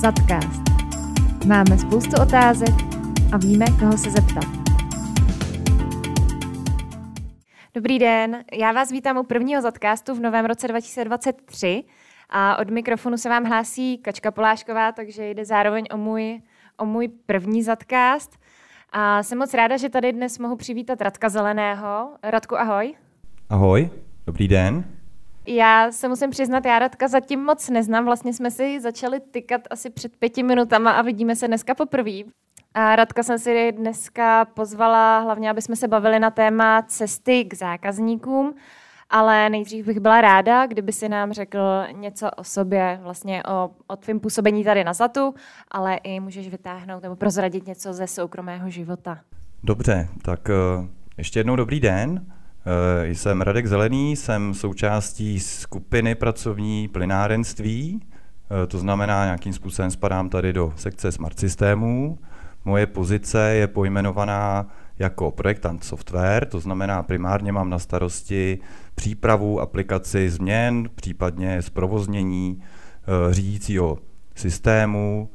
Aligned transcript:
Zadcast. 0.00 0.62
Máme 1.46 1.78
spoustu 1.78 2.22
otázek 2.22 2.74
a 3.32 3.36
víme, 3.36 3.64
koho 3.80 3.98
se 3.98 4.10
zeptat. 4.10 4.44
Dobrý 7.74 7.98
den, 7.98 8.44
já 8.52 8.72
vás 8.72 8.90
vítám 8.90 9.16
u 9.16 9.22
prvního 9.22 9.62
Zadcastu 9.62 10.14
v 10.14 10.20
novém 10.20 10.44
roce 10.44 10.68
2023 10.68 11.84
a 12.30 12.56
od 12.56 12.70
mikrofonu 12.70 13.16
se 13.16 13.28
vám 13.28 13.44
hlásí 13.44 13.98
Kačka 13.98 14.30
Polášková, 14.30 14.92
takže 14.92 15.30
jde 15.30 15.44
zároveň 15.44 15.84
o 15.92 15.96
můj, 15.96 16.40
o 16.76 16.84
můj 16.84 17.08
první 17.08 17.62
Zadcast. 17.62 18.38
A 18.92 19.22
jsem 19.22 19.38
moc 19.38 19.54
ráda, 19.54 19.76
že 19.76 19.88
tady 19.88 20.12
dnes 20.12 20.38
mohu 20.38 20.56
přivítat 20.56 21.00
Radka 21.00 21.28
Zeleného. 21.28 22.10
Radku, 22.22 22.58
ahoj. 22.58 22.94
Ahoj, 23.48 23.90
dobrý 24.26 24.48
den. 24.48 24.99
Já 25.46 25.92
se 25.92 26.08
musím 26.08 26.30
přiznat, 26.30 26.64
já 26.64 26.78
Radka 26.78 27.08
zatím 27.08 27.44
moc 27.44 27.70
neznám. 27.70 28.04
Vlastně 28.04 28.34
jsme 28.34 28.50
si 28.50 28.80
začali 28.80 29.20
tykat 29.20 29.60
asi 29.70 29.90
před 29.90 30.16
pěti 30.16 30.42
minutama 30.42 30.90
a 30.90 31.02
vidíme 31.02 31.36
se 31.36 31.48
dneska 31.48 31.74
poprvé. 31.74 32.18
A 32.74 32.96
Radka 32.96 33.22
jsem 33.22 33.38
si 33.38 33.72
dneska 33.72 34.44
pozvala 34.44 35.18
hlavně, 35.18 35.50
aby 35.50 35.62
jsme 35.62 35.76
se 35.76 35.88
bavili 35.88 36.18
na 36.18 36.30
téma 36.30 36.82
cesty 36.82 37.44
k 37.44 37.54
zákazníkům, 37.54 38.54
ale 39.10 39.50
nejdřív 39.50 39.86
bych 39.86 40.00
byla 40.00 40.20
ráda, 40.20 40.66
kdyby 40.66 40.92
si 40.92 41.08
nám 41.08 41.32
řekl 41.32 41.58
něco 41.92 42.30
o 42.30 42.44
sobě, 42.44 43.00
vlastně 43.02 43.42
o, 43.42 43.70
o 43.86 43.96
tvém 43.96 44.20
působení 44.20 44.64
tady 44.64 44.84
na 44.84 44.92
Zatu, 44.92 45.34
ale 45.70 45.96
i 45.96 46.20
můžeš 46.20 46.48
vytáhnout 46.48 47.02
nebo 47.02 47.16
prozradit 47.16 47.66
něco 47.66 47.92
ze 47.92 48.06
soukromého 48.06 48.70
života. 48.70 49.18
Dobře, 49.62 50.08
tak 50.22 50.50
eh, 50.50 50.88
ještě 51.18 51.40
jednou 51.40 51.56
dobrý 51.56 51.80
den. 51.80 52.26
Eh, 52.66 53.08
jsem 53.08 53.40
Radek 53.40 53.66
Zelený, 53.66 54.16
jsem 54.16 54.54
součástí 54.54 55.40
skupiny 55.40 56.14
pracovní 56.14 56.88
plynárenství, 56.88 58.00
eh, 58.02 58.66
to 58.66 58.78
znamená, 58.78 59.24
nějakým 59.24 59.52
způsobem 59.52 59.90
spadám 59.90 60.28
tady 60.28 60.52
do 60.52 60.72
sekce 60.76 61.12
smart 61.12 61.38
systémů. 61.38 62.18
Moje 62.64 62.86
pozice 62.86 63.54
je 63.54 63.66
pojmenovaná 63.66 64.66
jako 64.98 65.30
projektant 65.30 65.84
software, 65.84 66.46
to 66.46 66.60
znamená 66.60 67.02
primárně 67.02 67.52
mám 67.52 67.70
na 67.70 67.78
starosti 67.78 68.58
přípravu 68.94 69.60
aplikaci 69.60 70.30
změn, 70.30 70.88
případně 70.94 71.62
zprovoznění 71.62 72.60
eh, 72.60 73.34
řídícího 73.34 73.98
systému, 74.34 75.30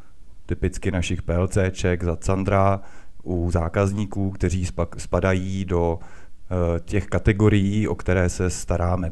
typicky 0.45 0.91
našich 0.91 1.21
PLCček 1.21 2.03
za 2.03 2.17
Sandra 2.21 2.81
u 3.23 3.51
zákazníků, 3.51 4.31
kteří 4.31 4.67
spadají 4.97 5.65
do 5.65 5.99
těch 6.85 7.05
kategorií, 7.07 7.87
o 7.87 7.95
které 7.95 8.29
se 8.29 8.49
staráme. 8.49 9.11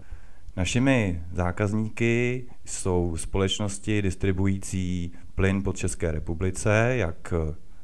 Našimi 0.58 1.24
zákazníky 1.32 2.46
jsou 2.66 3.18
společnosti 3.18 4.02
distribuující 4.02 5.12
plyn 5.36 5.64
po 5.64 5.74
České 5.74 6.12
republice, 6.12 6.94
jak 6.98 7.34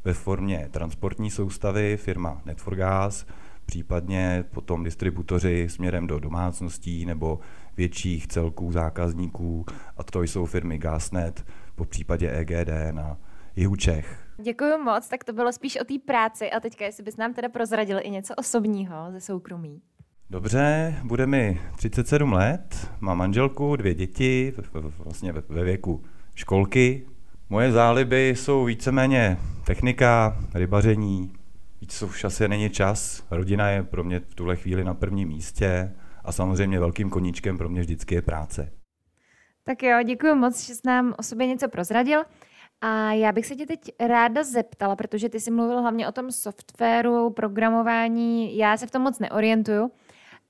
ve 0.04 0.14
formě 0.14 0.68
transportní 0.72 1.32
soustavy, 1.32 1.98
firma 1.98 2.42
Net4Gas, 2.46 3.28
případně 3.66 4.46
potom 4.52 4.84
distributoři 4.84 5.68
směrem 5.70 6.08
do 6.08 6.20
domácností 6.20 7.06
nebo 7.06 7.40
větších 7.78 8.28
celků 8.28 8.72
zákazníků, 8.72 9.66
a 9.98 10.04
to 10.04 10.24
jsou 10.24 10.46
firmy 10.46 10.78
Gasnet, 10.78 11.46
po 11.76 11.86
případě 11.86 12.32
EGD 12.32 12.70
na 12.92 13.18
jihu 13.56 13.76
Čech. 13.76 14.29
Děkuji 14.42 14.78
moc, 14.78 15.08
tak 15.08 15.24
to 15.24 15.34
bylo 15.34 15.54
spíš 15.54 15.78
o 15.82 15.84
té 15.84 15.94
práci 16.06 16.52
a 16.52 16.60
teďka, 16.60 16.86
jestli 16.86 17.04
bys 17.04 17.18
nám 17.18 17.34
teda 17.34 17.50
prozradil 17.50 18.00
i 18.04 18.10
něco 18.10 18.36
osobního 18.36 18.96
ze 19.12 19.22
soukromí. 19.22 19.82
Dobře, 20.30 20.96
bude 21.04 21.28
mi 21.28 21.62
37 21.78 22.34
let, 22.34 22.92
mám 23.00 23.18
manželku, 23.18 23.76
dvě 23.76 23.94
děti, 23.94 24.54
vlastně 25.00 25.34
ve 25.34 25.64
věku 25.64 26.04
školky. 26.36 27.08
Moje 27.50 27.72
záliby 27.72 28.30
jsou 28.30 28.66
víceméně 28.66 29.38
technika, 29.66 30.40
rybaření, 30.54 31.34
víc 31.82 32.02
už 32.02 32.24
asi 32.24 32.48
není 32.48 32.70
čas. 32.70 33.24
Rodina 33.32 33.70
je 33.70 33.84
pro 33.84 34.04
mě 34.04 34.20
v 34.20 34.36
tuhle 34.36 34.56
chvíli 34.56 34.84
na 34.84 34.94
prvním 34.94 35.28
místě 35.28 35.96
a 36.24 36.32
samozřejmě 36.32 36.80
velkým 36.80 37.10
koníčkem 37.10 37.58
pro 37.58 37.70
mě 37.70 37.82
vždycky 37.82 38.16
je 38.16 38.22
práce. 38.22 38.72
Tak 39.64 39.84
jo, 39.84 39.98
děkuji 40.06 40.36
moc, 40.36 40.68
že 40.68 40.76
jsi 40.76 40.82
nám 40.86 41.14
o 41.18 41.24
sobě 41.24 41.48
něco 41.48 41.70
prozradil. 41.70 42.24
A 42.82 43.12
já 43.12 43.32
bych 43.32 43.46
se 43.46 43.56
tě 43.56 43.66
teď 43.66 43.80
ráda 44.00 44.44
zeptala, 44.44 44.96
protože 44.96 45.30
ty 45.30 45.40
jsi 45.40 45.52
mluvil 45.52 45.82
hlavně 45.82 46.08
o 46.08 46.12
tom 46.12 46.32
softwaru, 46.32 47.30
programování, 47.30 48.58
já 48.58 48.78
se 48.78 48.88
v 48.88 48.92
tom 48.92 49.02
moc 49.02 49.20
neorientuju, 49.20 49.92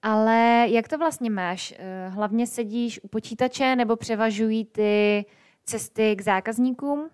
ale 0.01 0.65
jak 0.69 0.87
to 0.87 0.97
vlastně 0.97 1.29
máš? 1.29 1.73
Eh, 1.77 2.09
hlavně 2.09 2.47
sedíš 2.47 2.99
u 3.03 3.07
počítače 3.07 3.75
nebo 3.75 3.95
převažují 3.95 4.65
ty 4.65 5.25
cesty 5.65 6.15
k 6.15 6.21
zákazníkům? 6.21 7.09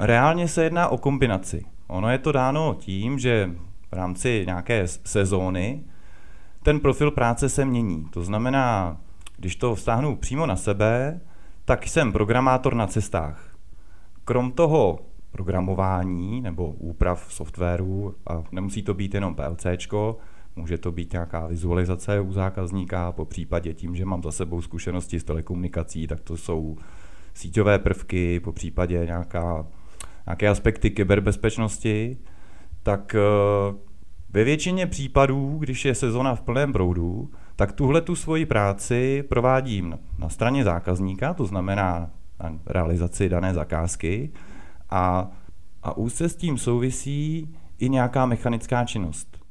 Reálně 0.00 0.48
se 0.48 0.64
jedná 0.64 0.88
o 0.88 0.98
kombinaci. 0.98 1.64
Ono 1.88 2.10
je 2.10 2.18
to 2.18 2.32
dáno 2.32 2.76
tím, 2.80 3.18
že 3.18 3.50
v 3.90 3.92
rámci 3.92 4.42
nějaké 4.46 4.86
sezóny 4.86 5.84
ten 6.62 6.80
profil 6.80 7.10
práce 7.10 7.48
se 7.48 7.64
mění. 7.64 8.08
To 8.10 8.22
znamená, 8.22 8.96
když 9.36 9.56
to 9.56 9.74
vztáhnu 9.74 10.16
přímo 10.16 10.46
na 10.46 10.56
sebe, 10.56 11.20
tak 11.64 11.86
jsem 11.86 12.12
programátor 12.12 12.74
na 12.74 12.86
cestách 12.86 13.51
krom 14.24 14.52
toho 14.52 14.98
programování 15.30 16.40
nebo 16.40 16.66
úprav 16.66 17.32
softwaru, 17.32 18.14
a 18.26 18.42
nemusí 18.52 18.82
to 18.82 18.94
být 18.94 19.14
jenom 19.14 19.34
PLC, 19.34 19.66
může 20.56 20.78
to 20.78 20.92
být 20.92 21.12
nějaká 21.12 21.46
vizualizace 21.46 22.20
u 22.20 22.32
zákazníka, 22.32 23.12
po 23.12 23.24
případě 23.24 23.74
tím, 23.74 23.96
že 23.96 24.04
mám 24.04 24.22
za 24.22 24.32
sebou 24.32 24.62
zkušenosti 24.62 25.20
s 25.20 25.24
telekomunikací, 25.24 26.06
tak 26.06 26.20
to 26.20 26.36
jsou 26.36 26.76
síťové 27.34 27.78
prvky, 27.78 28.40
po 28.40 28.52
případě 28.52 29.06
nějaká, 29.06 29.66
nějaké 30.26 30.48
aspekty 30.48 30.90
kyberbezpečnosti, 30.90 32.18
tak 32.82 33.14
eh, 33.14 33.74
ve 34.30 34.44
většině 34.44 34.86
případů, 34.86 35.56
když 35.58 35.84
je 35.84 35.94
sezona 35.94 36.34
v 36.34 36.42
plném 36.42 36.72
proudu, 36.72 37.30
tak 37.56 37.72
tuhle 37.72 38.00
tu 38.00 38.16
svoji 38.16 38.46
práci 38.46 39.24
provádím 39.28 39.98
na 40.18 40.28
straně 40.28 40.64
zákazníka, 40.64 41.34
to 41.34 41.46
znamená 41.46 42.10
na 42.42 42.58
realizaci 42.66 43.28
dané 43.28 43.54
zakázky 43.54 44.32
a, 44.90 45.30
a 45.82 45.96
úzce 45.96 46.28
s 46.28 46.36
tím 46.36 46.58
souvisí 46.58 47.54
i 47.78 47.88
nějaká 47.88 48.26
mechanická 48.26 48.84
činnost. 48.84 49.42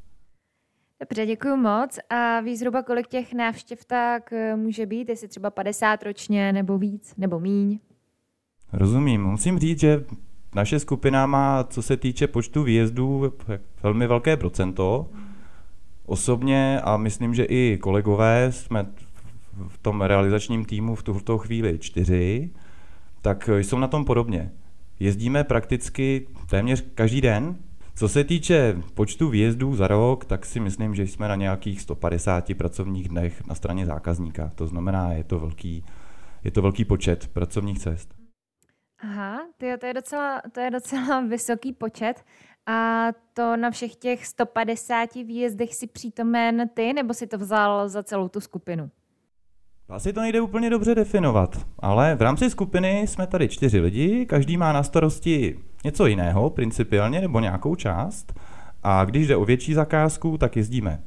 Dobře, 0.99 1.25
děkuji 1.25 1.55
moc. 1.57 1.99
A 2.09 2.39
víš 2.39 2.59
zhruba, 2.59 2.83
kolik 2.83 3.07
těch 3.07 3.33
návštěv 3.33 3.85
tak 3.85 4.33
eh, 4.33 4.55
může 4.55 4.85
být? 4.85 5.09
Jestli 5.09 5.27
třeba 5.27 5.49
50 5.49 6.03
ročně, 6.03 6.53
nebo 6.53 6.77
víc, 6.77 7.13
nebo 7.17 7.39
míň? 7.39 7.79
Rozumím. 8.73 9.23
Musím 9.23 9.59
říct, 9.59 9.79
že 9.79 10.05
naše 10.55 10.79
skupina 10.79 11.25
má, 11.25 11.63
co 11.63 11.81
se 11.81 11.97
týče 11.97 12.27
počtu 12.27 12.63
výjezdů, 12.63 13.33
velmi 13.83 14.07
velké 14.07 14.37
procento. 14.37 15.09
Osobně 16.05 16.81
a 16.83 16.97
myslím, 16.97 17.33
že 17.33 17.43
i 17.43 17.77
kolegové 17.81 18.51
jsme 18.51 18.85
v 19.67 19.77
tom 19.77 20.01
realizačním 20.01 20.65
týmu 20.65 20.95
v 20.95 21.03
tuto 21.03 21.37
chvíli 21.37 21.79
čtyři 21.79 22.49
tak 23.21 23.49
eh, 23.49 23.59
jsou 23.59 23.79
na 23.79 23.87
tom 23.87 24.05
podobně. 24.05 24.51
Jezdíme 24.99 25.43
prakticky 25.43 26.27
téměř 26.49 26.83
každý 26.95 27.21
den. 27.21 27.55
Co 27.95 28.09
se 28.09 28.23
týče 28.23 28.77
počtu 28.93 29.29
výjezdů 29.29 29.75
za 29.75 29.87
rok, 29.87 30.25
tak 30.25 30.45
si 30.45 30.59
myslím, 30.59 30.95
že 30.95 31.03
jsme 31.03 31.27
na 31.27 31.35
nějakých 31.35 31.81
150 31.81 32.53
pracovních 32.57 33.09
dnech 33.09 33.45
na 33.47 33.55
straně 33.55 33.85
zákazníka. 33.85 34.51
To 34.55 34.67
znamená, 34.67 35.13
je 35.13 35.23
to 35.23 35.39
velký, 35.39 35.85
je 36.43 36.51
to 36.51 36.61
velký 36.61 36.85
počet 36.85 37.27
pracovních 37.27 37.79
cest. 37.79 38.13
Aha, 38.99 39.39
tyjo, 39.57 39.77
to, 39.77 39.85
je 39.85 39.93
docela, 39.93 40.41
to 40.51 40.59
je 40.59 40.71
docela 40.71 41.21
vysoký 41.27 41.73
počet. 41.73 42.23
A 42.65 43.07
to 43.33 43.57
na 43.57 43.71
všech 43.71 43.95
těch 43.95 44.25
150 44.25 45.13
výjezdech 45.15 45.75
si 45.75 45.87
přítomen 45.87 46.69
ty, 46.73 46.93
nebo 46.93 47.13
si 47.13 47.27
to 47.27 47.37
vzal 47.37 47.89
za 47.89 48.03
celou 48.03 48.29
tu 48.29 48.41
skupinu? 48.41 48.89
Asi 49.91 50.13
to 50.13 50.21
nejde 50.21 50.41
úplně 50.41 50.69
dobře 50.69 50.95
definovat, 50.95 51.67
ale 51.79 52.15
v 52.15 52.21
rámci 52.21 52.49
skupiny 52.49 53.07
jsme 53.07 53.27
tady 53.27 53.47
čtyři 53.47 53.79
lidi, 53.79 54.25
každý 54.25 54.57
má 54.57 54.73
na 54.73 54.83
starosti 54.83 55.57
něco 55.85 56.05
jiného, 56.05 56.49
principiálně, 56.49 57.21
nebo 57.21 57.39
nějakou 57.39 57.75
část. 57.75 58.33
A 58.83 59.05
když 59.05 59.27
jde 59.27 59.35
o 59.35 59.45
větší 59.45 59.73
zakázku, 59.73 60.37
tak 60.37 60.55
jezdíme 60.55 61.03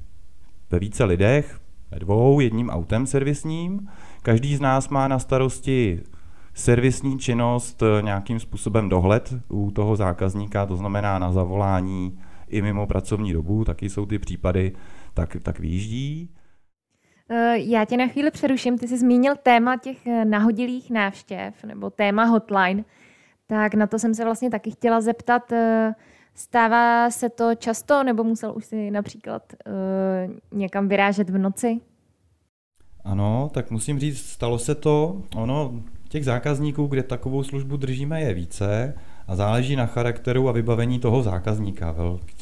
ve 0.71 0.79
více 0.79 1.05
lidech, 1.05 1.61
ve 1.91 1.99
dvou, 1.99 2.41
jedním 2.41 2.71
autem 2.71 3.07
servisním. 3.07 3.89
Každý 4.23 4.57
z 4.57 4.61
nás 4.61 4.89
má 4.89 5.09
na 5.09 5.19
starosti 5.19 6.01
servisní 6.55 7.19
činnost, 7.19 7.83
nějakým 8.01 8.41
způsobem 8.41 8.89
dohled 8.89 9.35
u 9.49 9.71
toho 9.71 9.97
zákazníka, 9.97 10.67
to 10.67 10.77
znamená 10.77 11.19
na 11.19 11.33
zavolání 11.33 12.19
i 12.49 12.63
mimo 12.63 12.87
pracovní 12.87 13.33
dobu, 13.33 13.65
taky 13.65 13.91
jsou 13.91 14.07
ty 14.07 14.19
případy, 14.19 14.73
tak, 15.15 15.37
tak 15.43 15.59
vyjíždí. 15.59 16.31
Eh, 17.29 17.59
já 17.59 17.85
tě 17.85 17.97
na 17.97 18.07
chvíli 18.07 18.31
přeruším. 18.31 18.79
Ty 18.79 18.89
jsi 18.89 18.99
zmínil 18.99 19.35
téma 19.43 19.77
těch 19.77 20.07
eh, 20.07 20.25
nahodilých 20.25 20.91
návštěv 20.91 21.65
nebo 21.65 21.91
téma 21.91 22.25
hotline. 22.25 22.85
Tak 23.47 23.75
na 23.75 23.87
to 23.87 23.99
jsem 23.99 24.15
se 24.15 24.25
vlastně 24.25 24.51
taky 24.51 24.71
chtěla 24.71 25.01
zeptat. 25.01 25.53
Eh, 25.53 25.95
stává 26.35 27.11
se 27.11 27.29
to 27.29 27.55
často, 27.55 28.03
nebo 28.03 28.25
musel 28.25 28.53
už 28.57 28.65
si 28.65 28.91
například 28.91 29.43
někam 30.53 30.89
vyrážet 30.89 31.31
v 31.31 31.39
noci? 31.39 31.81
Ano, 33.05 33.51
tak 33.55 33.71
musím 33.71 33.99
říct, 33.99 34.27
stalo 34.27 34.59
se 34.59 34.75
to. 34.75 35.23
Ono 35.37 35.83
Těch 36.15 36.25
zákazníků, 36.25 36.87
kde 36.87 37.03
takovou 37.03 37.43
službu 37.43 37.77
držíme, 37.77 38.21
je 38.21 38.35
více 38.35 38.95
a 39.29 39.37
záleží 39.37 39.77
na 39.77 39.87
charakteru 39.87 40.49
a 40.49 40.53
vybavení 40.53 40.99
toho 40.99 41.23
zákazníka. 41.23 41.95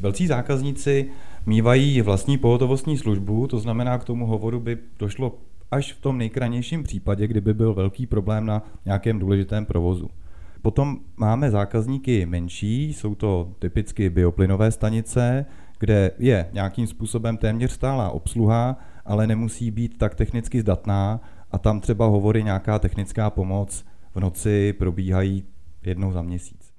Velcí 0.02 0.26
zákazníci 0.26 1.11
mývají 1.46 2.02
vlastní 2.02 2.38
pohotovostní 2.38 2.98
službu, 2.98 3.46
to 3.46 3.58
znamená, 3.58 3.98
k 3.98 4.04
tomu 4.04 4.26
hovoru 4.26 4.60
by 4.60 4.78
došlo 4.98 5.38
až 5.70 5.92
v 5.92 6.00
tom 6.00 6.18
nejkranějším 6.18 6.82
případě, 6.82 7.26
kdyby 7.26 7.54
byl 7.54 7.74
velký 7.74 8.06
problém 8.06 8.46
na 8.46 8.62
nějakém 8.84 9.18
důležitém 9.18 9.66
provozu. 9.66 10.10
Potom 10.62 10.98
máme 11.16 11.50
zákazníky 11.50 12.26
menší, 12.26 12.92
jsou 12.92 13.14
to 13.14 13.52
typicky 13.58 14.10
bioplynové 14.10 14.70
stanice, 14.70 15.46
kde 15.78 16.10
je 16.18 16.50
nějakým 16.52 16.86
způsobem 16.86 17.36
téměř 17.36 17.72
stálá 17.72 18.10
obsluha, 18.10 18.78
ale 19.04 19.26
nemusí 19.26 19.70
být 19.70 19.98
tak 19.98 20.14
technicky 20.14 20.60
zdatná 20.60 21.20
a 21.50 21.58
tam 21.58 21.80
třeba 21.80 22.06
hovory 22.06 22.44
nějaká 22.44 22.78
technická 22.78 23.30
pomoc 23.30 23.84
v 24.14 24.20
noci 24.20 24.72
probíhají 24.72 25.44
jednou 25.82 26.12
za 26.12 26.22
měsíc. 26.22 26.72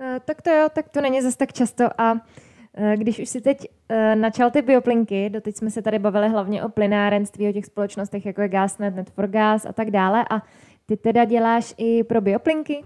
Eh, 0.00 0.20
tak 0.24 0.42
to 0.42 0.50
jo, 0.50 0.68
tak 0.74 0.88
to 0.88 1.00
není 1.00 1.22
zase 1.22 1.36
tak 1.36 1.52
často 1.52 2.00
a 2.00 2.20
když 2.96 3.18
už 3.18 3.28
si 3.28 3.40
teď 3.40 3.66
eh, 3.88 4.16
načal 4.16 4.50
ty 4.50 4.62
bioplinky, 4.62 5.30
doteď 5.30 5.56
jsme 5.56 5.70
se 5.70 5.82
tady 5.82 5.98
bavili 5.98 6.28
hlavně 6.28 6.64
o 6.64 6.68
plynárenství, 6.68 7.48
o 7.48 7.52
těch 7.52 7.66
společnostech 7.66 8.26
jako 8.26 8.42
je 8.42 8.48
Gasnet, 8.48 8.94
Net4Gas 8.96 9.68
a 9.68 9.72
tak 9.72 9.90
dále 9.90 10.24
a 10.30 10.42
ty 10.86 10.96
teda 10.96 11.24
děláš 11.24 11.74
i 11.76 12.04
pro 12.04 12.20
bioplinky? 12.20 12.84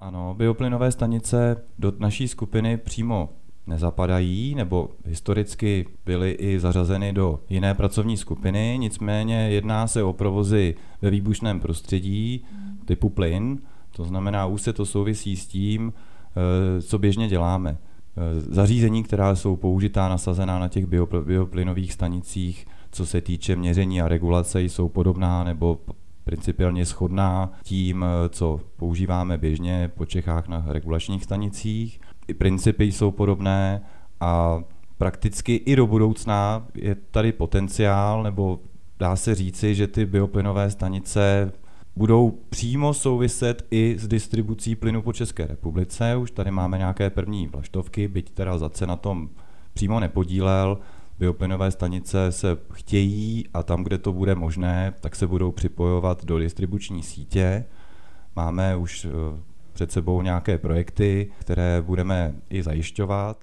Ano, 0.00 0.34
bioplynové 0.34 0.92
stanice 0.92 1.64
do 1.78 1.92
naší 1.98 2.28
skupiny 2.28 2.76
přímo 2.76 3.28
nezapadají, 3.66 4.54
nebo 4.54 4.90
historicky 5.04 5.86
byly 6.06 6.30
i 6.30 6.60
zařazeny 6.60 7.12
do 7.12 7.40
jiné 7.48 7.74
pracovní 7.74 8.16
skupiny, 8.16 8.76
nicméně 8.78 9.50
jedná 9.50 9.86
se 9.86 10.02
o 10.02 10.12
provozy 10.12 10.74
ve 11.02 11.10
výbušném 11.10 11.60
prostředí 11.60 12.44
typu 12.84 13.08
plyn, 13.08 13.58
to 13.96 14.04
znamená, 14.04 14.46
už 14.46 14.62
se 14.62 14.72
to 14.72 14.86
souvisí 14.86 15.36
s 15.36 15.46
tím, 15.46 15.92
eh, 15.96 16.82
co 16.82 16.98
běžně 16.98 17.28
děláme. 17.28 17.78
Eh, 18.16 18.40
zařízení, 18.40 19.02
která 19.02 19.34
jsou 19.34 19.56
použitá, 19.56 20.08
nasazená 20.08 20.58
na 20.58 20.68
těch 20.68 20.86
bioplynových 21.24 21.92
stanicích, 21.92 22.66
co 22.90 23.06
se 23.06 23.20
týče 23.20 23.56
měření 23.56 24.02
a 24.02 24.08
regulace, 24.08 24.62
jsou 24.62 24.88
podobná 24.88 25.44
nebo 25.44 25.78
principiálně 26.24 26.84
shodná 26.84 27.52
tím, 27.62 28.04
eh, 28.04 28.28
co 28.28 28.60
používáme 28.76 29.38
běžně 29.38 29.90
po 29.94 30.06
Čechách 30.06 30.48
na 30.48 30.64
regulačních 30.66 31.24
stanicích. 31.24 32.00
I 32.28 32.34
principy 32.34 32.84
jsou 32.84 33.10
podobné 33.10 33.82
a 34.20 34.62
prakticky 34.98 35.54
i 35.54 35.76
do 35.76 35.86
budoucna 35.86 36.66
je 36.74 36.94
tady 36.94 37.32
potenciál, 37.32 38.22
nebo 38.22 38.60
dá 38.98 39.16
se 39.16 39.34
říci, 39.34 39.74
že 39.74 39.86
ty 39.86 40.06
bioplynové 40.06 40.70
stanice 40.70 41.52
budou 41.96 42.30
přímo 42.30 42.94
souviset 42.94 43.66
i 43.70 43.96
s 43.98 44.08
distribucí 44.08 44.76
plynu 44.76 45.02
po 45.02 45.12
České 45.12 45.46
republice. 45.46 46.16
Už 46.16 46.30
tady 46.30 46.50
máme 46.50 46.78
nějaké 46.78 47.10
první 47.10 47.46
vlaštovky, 47.46 48.08
byť 48.08 48.30
teda 48.30 48.58
Zace 48.58 48.86
na 48.86 48.96
tom 48.96 49.30
přímo 49.74 50.00
nepodílel, 50.00 50.78
bioplynové 51.18 51.70
stanice 51.70 52.32
se 52.32 52.58
chtějí 52.72 53.44
a 53.54 53.62
tam, 53.62 53.84
kde 53.84 53.98
to 53.98 54.12
bude 54.12 54.34
možné, 54.34 54.94
tak 55.00 55.16
se 55.16 55.26
budou 55.26 55.52
připojovat 55.52 56.24
do 56.24 56.38
distribuční 56.38 57.02
sítě. 57.02 57.64
Máme 58.36 58.76
už 58.76 59.04
eh, 59.04 59.08
před 59.72 59.92
sebou 59.92 60.22
nějaké 60.22 60.58
projekty, 60.58 61.32
které 61.38 61.82
budeme 61.82 62.34
i 62.50 62.62
zajišťovat. 62.62 63.36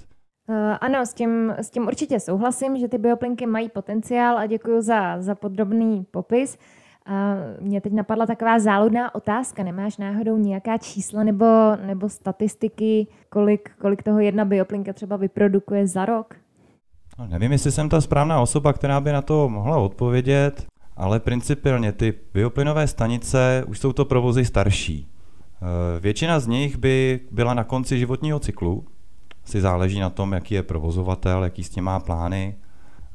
Uh, 0.49 0.55
ano, 0.81 1.05
s 1.05 1.13
tím, 1.13 1.53
s 1.57 1.69
tím 1.69 1.87
určitě 1.87 2.19
souhlasím, 2.19 2.77
že 2.77 2.87
ty 2.87 2.97
bioplynky 2.97 3.45
mají 3.45 3.69
potenciál 3.69 4.37
a 4.37 4.45
děkuji 4.45 4.81
za, 4.81 5.21
za 5.21 5.35
podrobný 5.35 6.05
popis. 6.11 6.57
Uh, 7.09 7.67
mě 7.67 7.81
teď 7.81 7.93
napadla 7.93 8.25
taková 8.25 8.59
záludná 8.59 9.15
otázka. 9.15 9.63
Nemáš 9.63 9.97
náhodou 9.97 10.37
nějaká 10.37 10.77
čísla 10.77 11.23
nebo, 11.23 11.45
nebo 11.85 12.09
statistiky, 12.09 13.07
kolik, 13.29 13.71
kolik 13.81 14.03
toho 14.03 14.19
jedna 14.19 14.45
bioplynka 14.45 14.93
třeba 14.93 15.17
vyprodukuje 15.17 15.87
za 15.87 16.05
rok? 16.05 16.35
No, 17.19 17.27
nevím, 17.27 17.51
jestli 17.51 17.71
jsem 17.71 17.89
ta 17.89 18.01
správná 18.01 18.41
osoba, 18.41 18.73
která 18.73 19.01
by 19.01 19.11
na 19.11 19.21
to 19.21 19.49
mohla 19.49 19.77
odpovědět, 19.77 20.65
ale 20.95 21.19
principiálně 21.19 21.91
ty 21.91 22.13
bioplynové 22.33 22.87
stanice 22.87 23.63
už 23.67 23.79
jsou 23.79 23.93
to 23.93 24.05
provozy 24.05 24.45
starší. 24.45 25.07
E, 25.07 25.99
většina 25.99 26.39
z 26.39 26.47
nich 26.47 26.77
by 26.77 27.19
byla 27.31 27.53
na 27.53 27.63
konci 27.63 27.99
životního 27.99 28.39
cyklu, 28.39 28.85
si 29.45 29.61
záleží 29.61 29.99
na 29.99 30.09
tom, 30.09 30.33
jaký 30.33 30.55
je 30.55 30.63
provozovatel, 30.63 31.43
jaký 31.43 31.63
s 31.63 31.69
tím 31.69 31.83
má 31.83 31.99
plány, 31.99 32.55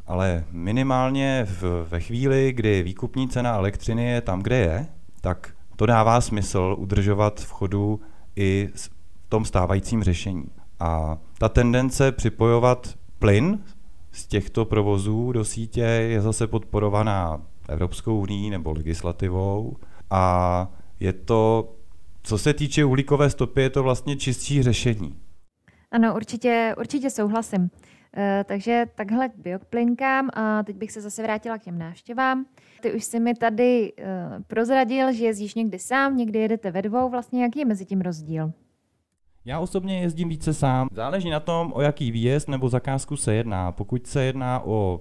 ale 0.06 0.44
minimálně 0.50 1.46
v, 1.60 1.86
ve 1.88 2.00
chvíli, 2.00 2.52
kdy 2.52 2.82
výkupní 2.82 3.28
cena 3.28 3.54
elektřiny 3.56 4.04
je 4.04 4.20
tam, 4.20 4.42
kde 4.42 4.56
je, 4.56 4.86
tak 5.20 5.54
to 5.76 5.86
dává 5.86 6.20
smysl 6.20 6.76
udržovat 6.78 7.40
v 7.40 7.50
chodu 7.50 8.00
i 8.36 8.68
v 8.74 8.90
tom 9.28 9.44
stávajícím 9.44 10.02
řešení. 10.02 10.44
A 10.80 11.18
ta 11.38 11.48
tendence 11.48 12.12
připojovat 12.12 12.94
plyn 13.18 13.58
z 14.12 14.26
těchto 14.26 14.64
provozů 14.64 15.32
do 15.32 15.44
sítě 15.44 15.80
je 15.80 16.20
zase 16.20 16.46
podporovaná 16.46 17.42
Evropskou 17.68 18.20
unii 18.20 18.50
nebo 18.50 18.72
legislativou 18.72 19.76
a 20.10 20.66
je 21.00 21.12
to, 21.12 21.72
co 22.22 22.38
se 22.38 22.54
týče 22.54 22.84
uhlíkové 22.84 23.30
stopy, 23.30 23.62
je 23.62 23.70
to 23.70 23.82
vlastně 23.82 24.16
čistší 24.16 24.62
řešení. 24.62 25.16
Ano, 25.92 26.14
určitě, 26.14 26.74
určitě 26.78 27.10
souhlasím. 27.10 27.70
Uh, 28.16 28.22
takže 28.44 28.86
takhle 28.94 29.28
k 29.28 29.38
bioplinkám 29.38 30.30
a 30.34 30.62
teď 30.62 30.76
bych 30.76 30.92
se 30.92 31.00
zase 31.00 31.22
vrátila 31.22 31.58
k 31.58 31.62
těm 31.62 31.78
návštěvám. 31.78 32.46
Ty 32.80 32.92
už 32.92 33.04
si 33.04 33.20
mi 33.20 33.34
tady 33.34 33.92
uh, 33.92 34.04
prozradil, 34.46 35.12
že 35.12 35.24
jezdíš 35.24 35.54
někdy 35.54 35.78
sám, 35.78 36.16
někdy 36.16 36.38
jedete 36.38 36.70
ve 36.70 36.82
dvou. 36.82 37.10
Vlastně 37.10 37.42
jaký 37.42 37.58
je 37.58 37.64
mezi 37.64 37.84
tím 37.84 38.00
rozdíl? 38.00 38.52
Já 39.44 39.60
osobně 39.60 40.00
jezdím 40.00 40.28
více 40.28 40.54
sám. 40.54 40.88
Záleží 40.92 41.30
na 41.30 41.40
tom, 41.40 41.72
o 41.74 41.80
jaký 41.80 42.10
výjezd 42.10 42.48
nebo 42.48 42.68
zakázku 42.68 43.16
se 43.16 43.34
jedná. 43.34 43.72
Pokud 43.72 44.06
se 44.06 44.24
jedná 44.24 44.60
o 44.64 45.00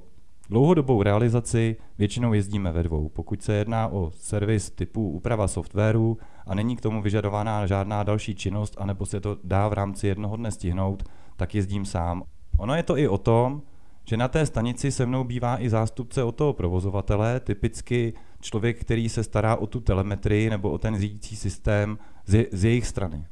dlouhodobou 0.49 1.03
realizaci, 1.03 1.75
většinou 1.97 2.33
jezdíme 2.33 2.71
ve 2.71 2.83
dvou. 2.83 3.09
Pokud 3.09 3.41
se 3.41 3.53
jedná 3.53 3.87
o 3.87 4.11
servis 4.11 4.71
typu 4.71 5.09
úprava 5.09 5.47
softwaru 5.47 6.17
a 6.47 6.55
není 6.55 6.75
k 6.75 6.81
tomu 6.81 7.01
vyžadovaná 7.01 7.65
žádná 7.67 8.03
další 8.03 8.35
činnost, 8.35 8.75
anebo 8.77 9.05
se 9.05 9.19
to 9.19 9.37
dá 9.43 9.67
v 9.67 9.73
rámci 9.73 10.07
jednoho 10.07 10.35
dne 10.35 10.51
stihnout, 10.51 11.03
tak 11.37 11.55
jezdím 11.55 11.85
sám. 11.85 12.23
Ono 12.57 12.75
je 12.75 12.83
to 12.83 12.97
i 12.97 13.07
o 13.07 13.17
tom, 13.17 13.61
že 14.05 14.17
na 14.17 14.27
té 14.27 14.45
stanici 14.45 14.91
se 14.91 15.05
mnou 15.05 15.23
bývá 15.23 15.61
i 15.61 15.69
zástupce 15.69 16.23
od 16.23 16.35
toho 16.35 16.53
provozovatele, 16.53 17.39
typicky 17.39 18.13
člověk, 18.41 18.81
který 18.81 19.09
se 19.09 19.23
stará 19.23 19.55
o 19.55 19.67
tu 19.67 19.79
telemetrii 19.79 20.49
nebo 20.49 20.71
o 20.71 20.77
ten 20.77 20.99
řídící 20.99 21.35
systém 21.35 21.97
z, 22.25 22.47
z 22.51 22.63
jejich 22.63 22.87
strany. 22.87 23.25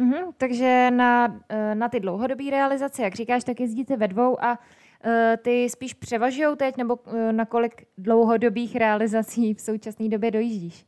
Mm-hmm, 0.00 0.32
takže 0.36 0.90
na, 0.90 1.40
eh, 1.48 1.74
na 1.74 1.88
ty 1.88 2.00
dlouhodobé 2.00 2.50
realizace, 2.50 3.02
jak 3.02 3.14
říkáš, 3.14 3.44
tak 3.44 3.60
jezdíte 3.60 3.96
ve 3.96 4.08
dvou 4.08 4.44
a 4.44 4.58
uh, 4.58 5.12
ty 5.42 5.70
spíš 5.70 5.94
převažují 5.94 6.56
teď, 6.56 6.76
nebo 6.76 6.96
uh, 6.96 7.32
na 7.32 7.44
kolik 7.44 7.86
dlouhodobých 7.98 8.76
realizací 8.76 9.54
v 9.54 9.60
současné 9.60 10.08
době 10.08 10.30
dojíždíš? 10.30 10.86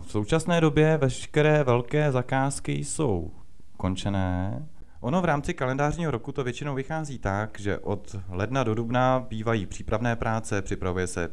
V 0.00 0.10
současné 0.10 0.60
době 0.60 0.96
veškeré 0.96 1.64
velké 1.64 2.12
zakázky 2.12 2.72
jsou 2.72 3.30
končené. 3.76 4.66
Ono 5.02 5.22
v 5.22 5.24
rámci 5.24 5.54
kalendářního 5.54 6.10
roku 6.10 6.32
to 6.32 6.44
většinou 6.44 6.74
vychází 6.74 7.18
tak, 7.18 7.60
že 7.60 7.78
od 7.78 8.16
ledna 8.28 8.64
do 8.64 8.74
dubna 8.74 9.26
bývají 9.28 9.66
přípravné 9.66 10.16
práce, 10.16 10.62
připravuje 10.62 11.06
se 11.06 11.28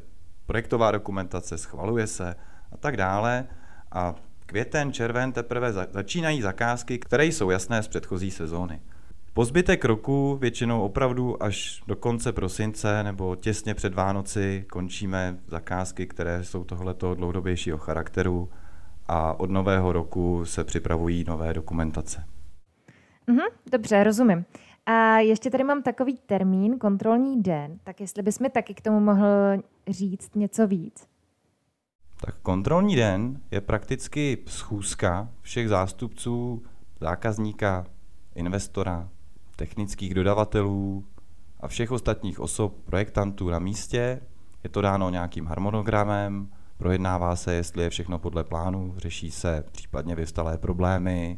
projektová 0.46 0.92
dokumentace, 0.92 1.58
schvaluje 1.58 2.08
se 2.08 2.36
a 2.72 2.78
tak 2.78 2.98
dále. 2.98 3.46
A 3.92 4.16
Květen, 4.46 4.94
červen 4.94 5.32
teprve 5.32 5.74
začínají 5.74 6.42
zakázky, 6.42 7.00
které 7.00 7.26
jsou 7.26 7.50
jasné 7.50 7.84
z 7.84 7.88
předchozí 7.88 8.32
sezóny. 8.32 8.82
Po 9.34 9.46
zbytek 9.46 9.86
roku, 9.86 10.38
většinou 10.42 10.82
opravdu 10.82 11.44
až 11.44 11.84
do 11.88 11.96
konce 11.96 12.32
prosince 12.32 13.04
nebo 13.04 13.36
těsně 13.36 13.76
před 13.76 13.94
Vánoci, 13.94 14.66
končíme 14.72 15.38
zakázky, 15.48 16.08
které 16.08 16.44
jsou 16.44 16.64
tohleto 16.64 17.16
dlouhodobějšího 17.16 17.78
charakteru 17.78 18.50
a 19.08 19.40
od 19.40 19.50
nového 19.50 19.94
roku 19.94 20.46
se 20.46 20.64
připravují 20.64 21.24
nové 21.28 21.54
dokumentace. 21.54 22.24
Mhm, 23.30 23.42
dobře, 23.72 24.04
rozumím. 24.04 24.46
A 24.86 25.18
ještě 25.18 25.50
tady 25.50 25.64
mám 25.64 25.84
takový 25.84 26.18
termín, 26.26 26.80
kontrolní 26.80 27.42
den, 27.42 27.80
tak 27.84 28.02
jestli 28.02 28.24
bys 28.24 28.40
mi 28.40 28.50
taky 28.50 28.74
k 28.74 28.82
tomu 28.82 29.00
mohl 29.00 29.28
říct 29.88 30.36
něco 30.36 30.68
víc. 30.68 31.08
Tak 32.22 32.36
kontrolní 32.42 32.96
den 32.96 33.42
je 33.52 33.62
prakticky 33.62 34.38
schůzka 34.48 35.30
všech 35.42 35.70
zástupců 35.70 36.64
zákazníka, 37.02 37.86
investora, 38.36 39.10
technických 39.56 40.14
dodavatelů 40.14 41.06
a 41.60 41.68
všech 41.68 41.92
ostatních 41.92 42.40
osob, 42.40 42.76
projektantů 42.86 43.50
na 43.50 43.60
místě. 43.60 44.22
Je 44.64 44.70
to 44.70 44.82
dáno 44.82 45.10
nějakým 45.10 45.46
harmonogramem, 45.46 46.50
projednává 46.78 47.36
se, 47.36 47.54
jestli 47.54 47.84
je 47.84 47.90
všechno 47.90 48.20
podle 48.20 48.44
plánu, 48.44 48.94
řeší 48.98 49.32
se 49.32 49.64
případně 49.72 50.16
vyvstalé 50.16 50.58
problémy 50.58 51.38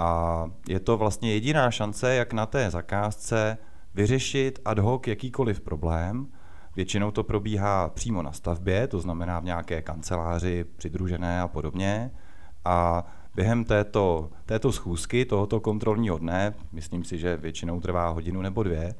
a 0.00 0.44
je 0.68 0.80
to 0.80 0.96
vlastně 0.96 1.32
jediná 1.32 1.70
šance, 1.70 2.14
jak 2.14 2.32
na 2.32 2.46
té 2.46 2.70
zakázce 2.70 3.58
vyřešit 3.94 4.58
ad 4.64 4.78
hoc 4.78 5.06
jakýkoliv 5.06 5.60
problém 5.60 6.26
Většinou 6.76 7.10
to 7.10 7.24
probíhá 7.24 7.88
přímo 7.88 8.22
na 8.22 8.32
stavbě, 8.32 8.86
to 8.86 9.00
znamená 9.00 9.40
v 9.40 9.44
nějaké 9.44 9.82
kanceláři 9.82 10.64
přidružené 10.76 11.40
a 11.40 11.48
podobně. 11.48 12.10
A 12.64 13.06
během 13.34 13.64
této, 13.64 14.30
této 14.46 14.72
schůzky, 14.72 15.24
tohoto 15.24 15.60
kontrolního 15.60 16.18
dne, 16.18 16.54
myslím 16.72 17.04
si, 17.04 17.18
že 17.18 17.36
většinou 17.36 17.80
trvá 17.80 18.08
hodinu 18.08 18.42
nebo 18.42 18.62
dvě, 18.62 18.94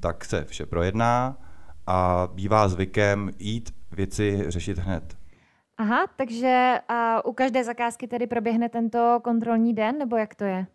tak 0.00 0.24
se 0.24 0.44
vše 0.44 0.66
projedná 0.66 1.38
a 1.86 2.28
bývá 2.34 2.68
zvykem 2.68 3.30
jít 3.38 3.74
věci 3.92 4.44
řešit 4.48 4.78
hned. 4.78 5.16
Aha, 5.78 6.06
takže 6.16 6.78
a 6.88 7.24
u 7.24 7.32
každé 7.32 7.64
zakázky 7.64 8.08
tedy 8.08 8.26
proběhne 8.26 8.68
tento 8.68 9.20
kontrolní 9.24 9.74
den, 9.74 9.98
nebo 9.98 10.16
jak 10.16 10.34
to 10.34 10.44
je? 10.44 10.66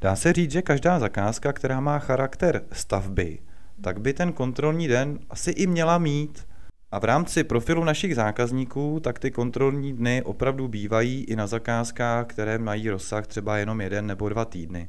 Dá 0.00 0.16
se 0.16 0.32
říct, 0.32 0.50
že 0.50 0.62
každá 0.62 0.98
zakázka, 0.98 1.52
která 1.52 1.80
má 1.80 1.98
charakter 1.98 2.64
stavby, 2.72 3.38
tak 3.80 4.00
by 4.00 4.12
ten 4.12 4.32
kontrolní 4.32 4.88
den 4.88 5.18
asi 5.30 5.50
i 5.50 5.66
měla 5.66 5.98
mít. 5.98 6.46
A 6.90 6.98
v 6.98 7.04
rámci 7.04 7.44
profilu 7.44 7.84
našich 7.84 8.14
zákazníků, 8.14 9.00
tak 9.00 9.18
ty 9.18 9.30
kontrolní 9.30 9.92
dny 9.92 10.22
opravdu 10.22 10.68
bývají 10.68 11.24
i 11.24 11.36
na 11.36 11.46
zakázkách, 11.46 12.26
které 12.26 12.58
mají 12.58 12.90
rozsah 12.90 13.26
třeba 13.26 13.58
jenom 13.58 13.80
jeden 13.80 14.06
nebo 14.06 14.28
dva 14.28 14.44
týdny. 14.44 14.88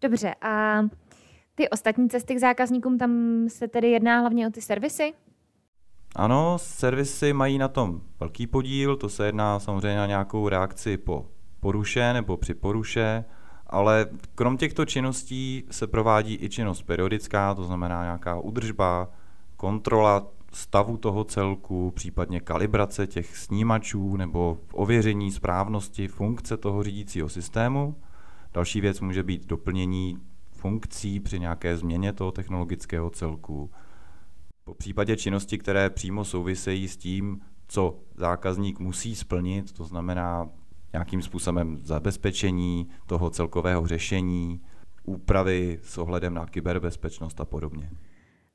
Dobře, 0.00 0.34
a 0.42 0.82
ty 1.54 1.68
ostatní 1.68 2.08
cesty 2.08 2.34
k 2.34 2.38
zákazníkům, 2.38 2.98
tam 2.98 3.44
se 3.48 3.68
tedy 3.68 3.90
jedná 3.90 4.20
hlavně 4.20 4.48
o 4.48 4.50
ty 4.50 4.60
servisy? 4.60 5.12
Ano, 6.18 6.58
servisy 6.58 7.32
mají 7.32 7.58
na 7.58 7.68
tom 7.68 8.00
velký 8.20 8.46
podíl, 8.46 8.96
to 8.96 9.08
se 9.08 9.26
jedná 9.26 9.60
samozřejmě 9.60 9.98
na 9.98 10.06
nějakou 10.06 10.48
reakci 10.48 10.96
po 10.96 11.26
poruše 11.60 12.12
nebo 12.12 12.36
při 12.36 12.54
poruše, 12.54 13.24
ale 13.66 14.06
krom 14.34 14.56
těchto 14.56 14.84
činností 14.84 15.64
se 15.70 15.86
provádí 15.86 16.38
i 16.40 16.48
činnost 16.48 16.82
periodická, 16.82 17.54
to 17.54 17.64
znamená 17.64 18.02
nějaká 18.02 18.40
udržba, 18.40 19.08
kontrola 19.56 20.26
stavu 20.52 20.96
toho 20.96 21.24
celku, 21.24 21.90
případně 21.90 22.40
kalibrace 22.40 23.06
těch 23.06 23.36
snímačů 23.36 24.16
nebo 24.16 24.58
ověření 24.72 25.32
správnosti 25.32 26.08
funkce 26.08 26.56
toho 26.56 26.82
řídícího 26.82 27.28
systému. 27.28 27.96
Další 28.54 28.80
věc 28.80 29.00
může 29.00 29.22
být 29.22 29.46
doplnění 29.46 30.18
funkcí 30.50 31.20
při 31.20 31.40
nějaké 31.40 31.76
změně 31.76 32.12
toho 32.12 32.32
technologického 32.32 33.10
celku. 33.10 33.70
Po 34.68 34.74
případě 34.74 35.16
činnosti, 35.16 35.58
které 35.58 35.90
přímo 35.90 36.24
souvisejí 36.24 36.88
s 36.88 36.96
tím, 36.96 37.40
co 37.68 38.00
zákazník 38.16 38.78
musí 38.78 39.14
splnit, 39.14 39.72
to 39.72 39.84
znamená 39.84 40.48
nějakým 40.92 41.22
způsobem 41.22 41.76
zabezpečení 41.76 42.88
toho 43.06 43.30
celkového 43.30 43.86
řešení, 43.86 44.60
úpravy 45.04 45.78
s 45.82 45.98
ohledem 45.98 46.34
na 46.34 46.46
kyberbezpečnost 46.46 47.40
a 47.40 47.44
podobně. 47.44 47.90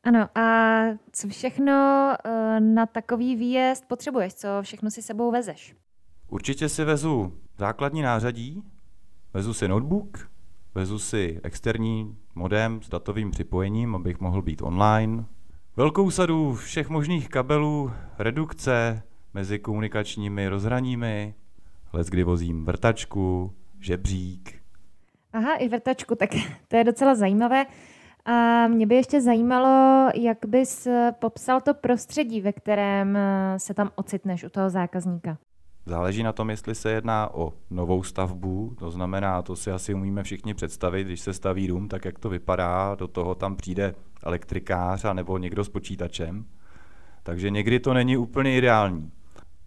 Ano, 0.03 0.37
a 0.37 0.81
co 1.11 1.27
všechno 1.27 1.73
eh, 2.25 2.59
na 2.59 2.85
takový 2.85 3.35
výjezd 3.35 3.85
potřebuješ? 3.87 4.33
Co 4.33 4.47
všechno 4.61 4.91
si 4.91 5.01
sebou 5.01 5.31
vezeš? 5.31 5.75
Určitě 6.27 6.69
si 6.69 6.83
vezu 6.83 7.33
základní 7.57 8.01
nářadí, 8.01 8.63
vezu 9.33 9.53
si 9.53 9.67
notebook, 9.67 10.29
vezu 10.75 10.99
si 10.99 11.39
externí 11.43 12.17
modem 12.35 12.81
s 12.81 12.89
datovým 12.89 13.31
připojením, 13.31 13.95
abych 13.95 14.19
mohl 14.19 14.41
být 14.41 14.61
online, 14.61 15.25
velkou 15.75 16.11
sadu 16.11 16.53
všech 16.53 16.89
možných 16.89 17.29
kabelů, 17.29 17.91
redukce 18.19 19.03
mezi 19.33 19.59
komunikačními 19.59 20.47
rozhraními, 20.47 21.33
les 21.93 22.07
kdy 22.07 22.23
vozím 22.23 22.65
vrtačku, 22.65 23.53
žebřík. 23.79 24.61
Aha, 25.33 25.55
i 25.55 25.69
vrtačku, 25.69 26.15
tak 26.15 26.29
to 26.67 26.75
je 26.75 26.83
docela 26.83 27.15
zajímavé. 27.15 27.65
A 28.25 28.67
mě 28.67 28.87
by 28.87 28.95
ještě 28.95 29.21
zajímalo, 29.21 30.09
jak 30.15 30.37
bys 30.47 30.87
popsal 31.19 31.61
to 31.61 31.73
prostředí, 31.73 32.41
ve 32.41 32.53
kterém 32.53 33.17
se 33.57 33.73
tam 33.73 33.89
ocitneš 33.95 34.43
u 34.43 34.49
toho 34.49 34.69
zákazníka. 34.69 35.37
Záleží 35.85 36.23
na 36.23 36.33
tom, 36.33 36.49
jestli 36.49 36.75
se 36.75 36.91
jedná 36.91 37.33
o 37.33 37.53
novou 37.69 38.03
stavbu, 38.03 38.75
to 38.79 38.91
znamená, 38.91 39.41
to 39.41 39.55
si 39.55 39.71
asi 39.71 39.93
umíme 39.93 40.23
všichni 40.23 40.53
představit, 40.53 41.03
když 41.03 41.19
se 41.19 41.33
staví 41.33 41.67
dům, 41.67 41.87
tak 41.87 42.05
jak 42.05 42.19
to 42.19 42.29
vypadá, 42.29 42.95
do 42.95 43.07
toho 43.07 43.35
tam 43.35 43.55
přijde 43.55 43.95
elektrikář 44.23 45.05
a 45.05 45.13
nebo 45.13 45.37
někdo 45.37 45.63
s 45.63 45.69
počítačem. 45.69 46.45
Takže 47.23 47.49
někdy 47.49 47.79
to 47.79 47.93
není 47.93 48.17
úplně 48.17 48.57
ideální. 48.57 49.11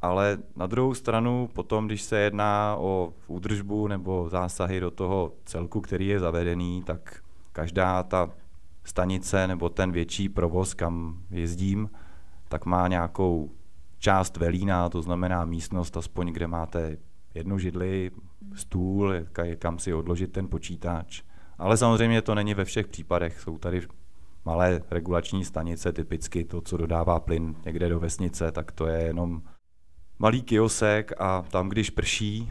Ale 0.02 0.38
na 0.56 0.66
druhou 0.66 0.94
stranu 0.94 1.48
potom, 1.52 1.86
když 1.86 2.02
se 2.02 2.18
jedná 2.18 2.76
o 2.78 3.12
údržbu 3.26 3.88
nebo 3.88 4.28
zásahy 4.28 4.80
do 4.80 4.90
toho 4.90 5.32
celku, 5.44 5.80
který 5.80 6.06
je 6.06 6.20
zavedený, 6.20 6.82
tak 6.82 7.22
každá 7.52 8.02
ta 8.02 8.30
stanice 8.84 9.46
nebo 9.46 9.68
ten 9.68 9.92
větší 9.92 10.28
provoz, 10.28 10.74
kam 10.74 11.22
jezdím, 11.30 11.90
tak 12.48 12.66
má 12.66 12.88
nějakou 12.88 13.50
část 13.98 14.36
velína, 14.36 14.88
to 14.88 15.02
znamená 15.02 15.44
místnost 15.44 15.96
aspoň, 15.96 16.32
kde 16.32 16.46
máte 16.46 16.96
jednu 17.34 17.58
židli, 17.58 18.10
stůl, 18.54 19.14
kam 19.58 19.78
si 19.78 19.94
odložit 19.94 20.32
ten 20.32 20.48
počítač. 20.48 21.22
Ale 21.58 21.76
samozřejmě 21.76 22.22
to 22.22 22.34
není 22.34 22.54
ve 22.54 22.64
všech 22.64 22.86
případech. 22.86 23.40
Jsou 23.40 23.58
tady 23.58 23.80
malé 24.46 24.80
regulační 24.90 25.44
stanice, 25.44 25.92
typicky 25.92 26.44
to, 26.44 26.60
co 26.60 26.76
dodává 26.76 27.20
plyn 27.20 27.54
někde 27.64 27.88
do 27.88 28.00
vesnice, 28.00 28.52
tak 28.52 28.72
to 28.72 28.86
je 28.86 29.02
jenom 29.02 29.42
malý 30.18 30.42
kiosek 30.42 31.12
a 31.18 31.42
tam, 31.42 31.68
když 31.68 31.90
prší, 31.90 32.50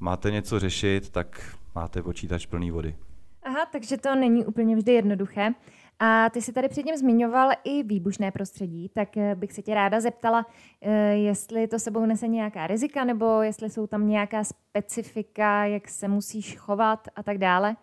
máte 0.00 0.30
něco 0.30 0.58
řešit, 0.58 1.10
tak 1.10 1.56
máte 1.74 2.02
počítač 2.02 2.46
plný 2.46 2.70
vody. 2.70 2.96
Aha, 3.42 3.66
takže 3.72 3.96
to 3.96 4.14
není 4.14 4.46
úplně 4.46 4.76
vždy 4.76 4.92
jednoduché. 4.92 5.50
A 5.98 6.30
ty 6.30 6.42
jsi 6.42 6.52
tady 6.52 6.68
předtím 6.68 6.96
zmiňoval 6.96 7.50
i 7.64 7.82
výbušné 7.82 8.30
prostředí, 8.30 8.88
tak 8.88 9.16
eh, 9.16 9.34
bych 9.34 9.52
se 9.52 9.62
tě 9.62 9.74
ráda 9.74 10.00
zeptala, 10.00 10.46
eh, 10.80 11.14
jestli 11.14 11.68
to 11.68 11.78
sebou 11.78 12.06
nese 12.06 12.28
nějaká 12.28 12.66
rizika, 12.66 13.04
nebo 13.04 13.42
jestli 13.42 13.70
jsou 13.70 13.86
tam 13.86 14.08
nějaká 14.08 14.44
specifika, 14.44 15.64
jak 15.64 15.88
se 15.88 16.08
musíš 16.08 16.56
chovat 16.56 17.08
a 17.16 17.22
tak 17.22 17.38
dále? 17.38 17.76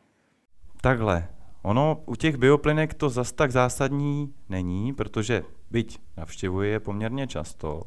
Takhle. 0.82 1.38
Ono 1.62 2.01
u 2.06 2.16
těch 2.16 2.38
bioplynek 2.38 2.94
to 2.94 3.10
zas 3.10 3.32
tak 3.32 3.51
zásadní 3.51 4.34
není, 4.50 4.94
protože 4.94 5.44
byť 5.72 6.00
navštěvuje 6.18 6.70
je 6.70 6.80
poměrně 6.80 7.28
často, 7.28 7.84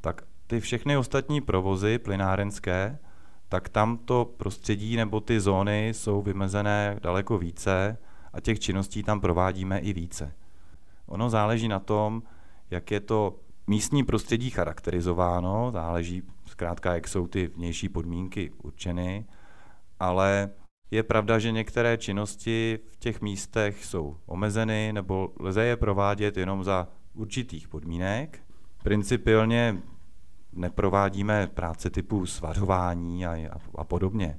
tak 0.00 0.22
ty 0.46 0.60
všechny 0.60 0.96
ostatní 0.96 1.40
provozy 1.40 1.98
plynárenské, 1.98 2.98
tak 3.48 3.68
tam 3.68 3.98
to 3.98 4.30
prostředí 4.36 4.96
nebo 4.96 5.20
ty 5.20 5.40
zóny 5.40 5.88
jsou 5.88 6.22
vymezené 6.22 6.98
daleko 7.02 7.38
více 7.38 7.98
a 8.32 8.40
těch 8.40 8.60
činností 8.60 9.02
tam 9.02 9.20
provádíme 9.20 9.78
i 9.78 9.92
více. 9.92 10.34
Ono 11.06 11.30
záleží 11.30 11.68
na 11.68 11.78
tom, 11.78 12.22
jak 12.70 12.90
je 12.90 13.00
to 13.00 13.36
místní 13.66 14.04
prostředí 14.04 14.50
charakterizováno, 14.50 15.70
záleží 15.70 16.22
zkrátka, 16.46 16.94
jak 16.94 17.08
jsou 17.08 17.26
ty 17.26 17.46
vnější 17.46 17.88
podmínky 17.88 18.52
určeny, 18.62 19.24
ale 20.00 20.50
je 20.92 21.02
pravda, 21.02 21.38
že 21.38 21.52
některé 21.52 21.98
činnosti 21.98 22.78
v 22.90 22.96
těch 22.96 23.20
místech 23.20 23.84
jsou 23.84 24.16
omezeny 24.26 24.92
nebo 24.92 25.32
lze 25.40 25.64
je 25.64 25.76
provádět 25.76 26.36
jenom 26.36 26.64
za 26.64 26.88
určitých 27.14 27.68
podmínek. 27.68 28.40
Principiálně 28.82 29.76
neprovádíme 30.52 31.46
práce 31.46 31.90
typu 31.90 32.26
svařování 32.26 33.26
a, 33.26 33.32
a, 33.32 33.58
a 33.74 33.84
podobně. 33.84 34.38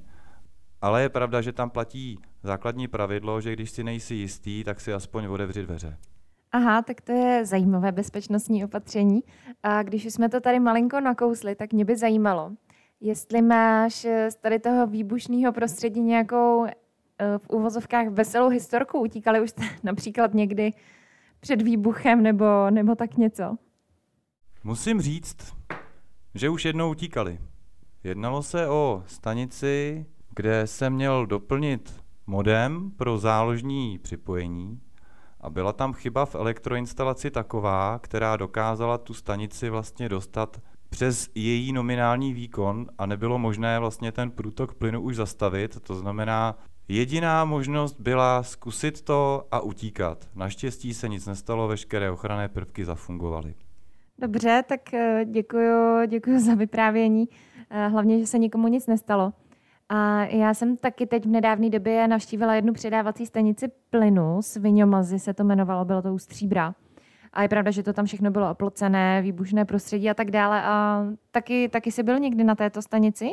Ale 0.80 1.02
je 1.02 1.08
pravda, 1.08 1.40
že 1.40 1.52
tam 1.52 1.70
platí 1.70 2.18
základní 2.42 2.88
pravidlo, 2.88 3.40
že 3.40 3.52
když 3.52 3.70
si 3.70 3.84
nejsi 3.84 4.14
jistý, 4.14 4.64
tak 4.64 4.80
si 4.80 4.92
aspoň 4.92 5.26
otevři 5.26 5.62
dveře. 5.62 5.96
Aha, 6.52 6.82
tak 6.82 7.00
to 7.00 7.12
je 7.12 7.46
zajímavé 7.46 7.92
bezpečnostní 7.92 8.64
opatření. 8.64 9.20
A 9.62 9.82
když 9.82 10.04
jsme 10.04 10.28
to 10.28 10.40
tady 10.40 10.60
malinko 10.60 11.00
nakousli, 11.00 11.54
tak 11.54 11.72
mě 11.72 11.84
by 11.84 11.96
zajímalo, 11.96 12.52
jestli 13.00 13.42
máš 13.42 14.06
z 14.28 14.34
tady 14.34 14.58
toho 14.58 14.86
výbušného 14.86 15.52
prostředí 15.52 16.00
nějakou 16.00 16.66
eh, 16.66 16.72
v 17.38 17.50
úvozovkách 17.50 18.08
veselou 18.08 18.48
historku. 18.48 19.00
Utíkali 19.00 19.40
už 19.40 19.52
například 19.82 20.34
někdy 20.34 20.70
před 21.40 21.62
výbuchem 21.62 22.22
nebo, 22.22 22.70
nebo 22.70 22.94
tak 22.94 23.16
něco? 23.16 23.56
Musím 24.64 25.00
říct, 25.00 25.36
že 26.34 26.48
už 26.48 26.64
jednou 26.64 26.90
utíkali. 26.90 27.38
Jednalo 28.04 28.42
se 28.42 28.68
o 28.68 29.02
stanici, 29.06 30.06
kde 30.34 30.66
jsem 30.66 30.92
měl 30.92 31.26
doplnit 31.26 32.04
modem 32.26 32.90
pro 32.90 33.18
záložní 33.18 33.98
připojení 33.98 34.80
a 35.40 35.50
byla 35.50 35.72
tam 35.72 35.92
chyba 35.92 36.26
v 36.26 36.34
elektroinstalaci 36.34 37.30
taková, 37.30 37.98
která 37.98 38.36
dokázala 38.36 38.98
tu 38.98 39.14
stanici 39.14 39.70
vlastně 39.70 40.08
dostat 40.08 40.60
přes 40.94 41.30
její 41.34 41.72
nominální 41.72 42.32
výkon 42.32 42.86
a 42.98 43.06
nebylo 43.06 43.38
možné 43.38 43.78
vlastně 43.78 44.12
ten 44.12 44.30
průtok 44.30 44.74
plynu 44.74 45.00
už 45.00 45.16
zastavit. 45.16 45.80
To 45.80 45.94
znamená, 45.94 46.58
jediná 46.88 47.44
možnost 47.44 48.00
byla 48.00 48.42
zkusit 48.42 49.02
to 49.02 49.46
a 49.50 49.60
utíkat. 49.60 50.28
Naštěstí 50.34 50.94
se 50.94 51.08
nic 51.08 51.26
nestalo, 51.26 51.68
veškeré 51.68 52.10
ochranné 52.10 52.48
prvky 52.48 52.84
zafungovaly. 52.84 53.54
Dobře, 54.18 54.64
tak 54.68 54.80
děkuji, 55.24 56.06
děkuji 56.06 56.40
za 56.40 56.54
vyprávění. 56.54 57.28
Eh, 57.70 57.88
hlavně, 57.88 58.18
že 58.18 58.26
se 58.26 58.38
nikomu 58.38 58.68
nic 58.68 58.86
nestalo. 58.86 59.32
A 59.88 60.24
já 60.24 60.54
jsem 60.54 60.76
taky 60.76 61.06
teď 61.06 61.24
v 61.24 61.28
nedávné 61.28 61.70
době 61.70 62.08
navštívila 62.08 62.54
jednu 62.54 62.72
předávací 62.72 63.26
stanici 63.26 63.68
plynu, 63.90 64.42
Svinomazy 64.42 65.18
se 65.18 65.34
to 65.34 65.42
jmenovalo, 65.42 65.84
bylo 65.84 66.02
to 66.02 66.14
u 66.14 66.18
Stříbra. 66.18 66.74
A 67.34 67.42
je 67.42 67.48
pravda, 67.48 67.70
že 67.70 67.82
to 67.82 67.92
tam 67.92 68.06
všechno 68.06 68.30
bylo 68.30 68.50
oplocené, 68.50 69.22
výbušné 69.22 69.64
prostředí 69.64 70.10
a 70.10 70.14
tak 70.14 70.30
dále. 70.30 70.62
A 70.62 71.04
taky, 71.30 71.68
taky 71.68 71.92
jsi 71.92 72.02
byl 72.02 72.18
někdy 72.18 72.44
na 72.44 72.54
této 72.54 72.82
stanici? 72.82 73.30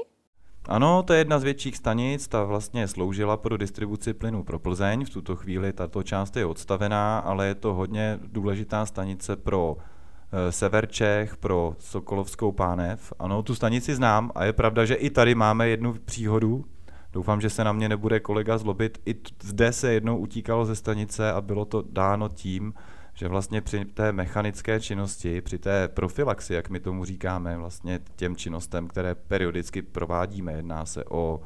Ano, 0.67 1.03
to 1.03 1.13
je 1.13 1.19
jedna 1.19 1.39
z 1.39 1.43
větších 1.43 1.77
stanic, 1.77 2.27
ta 2.27 2.43
vlastně 2.43 2.87
sloužila 2.87 3.37
pro 3.37 3.57
distribuci 3.57 4.13
plynu 4.13 4.43
pro 4.43 4.59
Plzeň. 4.59 5.05
V 5.05 5.09
tuto 5.09 5.35
chvíli 5.35 5.73
tato 5.73 6.03
část 6.03 6.37
je 6.37 6.45
odstavená, 6.45 7.19
ale 7.19 7.47
je 7.47 7.55
to 7.55 7.73
hodně 7.73 8.19
důležitá 8.27 8.85
stanice 8.85 9.35
pro 9.35 9.77
e, 10.31 10.51
sever 10.51 10.87
Čech, 10.87 11.37
pro 11.37 11.75
Sokolovskou 11.79 12.51
pánev. 12.51 13.13
Ano, 13.19 13.43
tu 13.43 13.55
stanici 13.55 13.95
znám 13.95 14.31
a 14.35 14.45
je 14.45 14.53
pravda, 14.53 14.85
že 14.85 14.95
i 14.95 15.09
tady 15.09 15.35
máme 15.35 15.67
jednu 15.69 15.93
příhodu. 16.05 16.65
Doufám, 17.13 17.41
že 17.41 17.49
se 17.49 17.63
na 17.63 17.71
mě 17.71 17.89
nebude 17.89 18.19
kolega 18.19 18.57
zlobit. 18.57 19.01
I 19.05 19.15
zde 19.43 19.71
se 19.71 19.93
jednou 19.93 20.17
utíkalo 20.17 20.65
ze 20.65 20.75
stanice 20.75 21.31
a 21.31 21.41
bylo 21.41 21.65
to 21.65 21.83
dáno 21.89 22.29
tím, 22.29 22.73
že 23.21 23.27
vlastně 23.27 23.61
při 23.61 23.85
té 23.85 24.11
mechanické 24.11 24.79
činnosti, 24.79 25.41
při 25.41 25.59
té 25.59 25.87
profilaxi, 25.87 26.53
jak 26.53 26.69
my 26.69 26.79
tomu 26.79 27.05
říkáme, 27.05 27.57
vlastně 27.57 27.99
těm 28.15 28.35
činnostem, 28.35 28.87
které 28.87 29.15
periodicky 29.15 29.81
provádíme, 29.81 30.53
jedná 30.53 30.85
se 30.85 31.05
o 31.05 31.41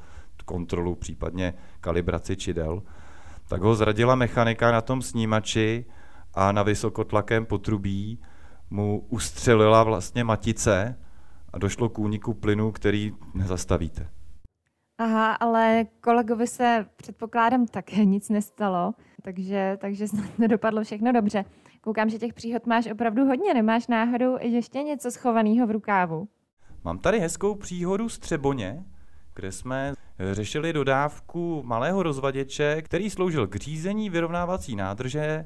kontrolu, 0.46 0.96
případně 0.96 1.54
kalibraci 1.82 2.36
čidel, 2.36 2.84
tak 3.48 3.62
ho 3.62 3.76
zradila 3.76 4.16
mechanika 4.16 4.72
na 4.72 4.82
tom 4.82 5.02
snímači 5.02 5.86
a 6.34 6.52
na 6.52 6.64
vysokotlakém 6.64 7.46
potrubí 7.46 8.20
mu 8.70 9.06
ustřelila 9.10 9.84
vlastně 9.84 10.24
matice 10.24 11.00
a 11.54 11.58
došlo 11.58 11.90
k 11.90 12.00
úniku 12.00 12.34
plynu, 12.34 12.72
který 12.72 13.14
nezastavíte. 13.34 14.10
Aha, 14.98 15.34
ale 15.34 15.86
kolegovi 16.02 16.48
se 16.48 16.86
předpokládám 16.96 17.68
také 17.68 18.06
nic 18.06 18.30
nestalo, 18.30 18.94
takže, 19.22 19.78
takže 19.82 20.08
snad 20.08 20.40
nedopadlo 20.40 20.84
všechno 20.84 21.12
dobře. 21.12 21.46
Koukám, 21.86 22.10
že 22.10 22.20
těch 22.20 22.34
příhod 22.34 22.66
máš 22.66 22.88
opravdu 22.92 23.26
hodně, 23.26 23.54
nemáš 23.54 23.88
náhodou 23.88 24.38
ještě 24.42 24.84
něco 24.84 25.12
schovaného 25.12 25.68
v 25.68 25.72
rukávu? 25.72 26.28
Mám 26.84 26.98
tady 26.98 27.20
hezkou 27.20 27.56
příhodu 27.56 28.10
z 28.10 28.20
Třeboně, 28.20 28.84
kde 29.36 29.52
jsme 29.52 29.94
řešili 30.32 30.74
dodávku 30.74 31.64
malého 31.66 32.04
rozvaděče, 32.04 32.82
který 32.82 33.10
sloužil 33.10 33.48
k 33.48 33.56
řízení 33.56 34.10
vyrovnávací 34.10 34.76
nádrže 34.76 35.20
e, 35.22 35.46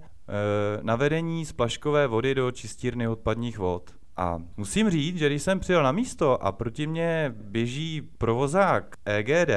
na 0.82 0.96
vedení 0.96 1.46
splaškové 1.46 2.08
vody 2.08 2.36
do 2.36 2.52
čistírny 2.52 3.08
odpadních 3.08 3.58
vod. 3.58 3.92
A 4.18 4.38
musím 4.58 4.90
říct, 4.90 5.18
že 5.18 5.28
když 5.28 5.44
jsem 5.44 5.60
přijel 5.60 5.84
na 5.84 5.92
místo 5.92 6.44
a 6.44 6.52
proti 6.52 6.88
mě 6.88 7.34
běží 7.36 8.02
provozák 8.18 8.96
EGD, 9.06 9.52